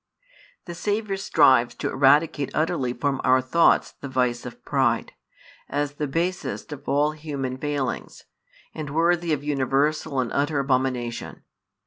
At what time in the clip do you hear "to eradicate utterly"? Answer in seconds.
1.75-2.91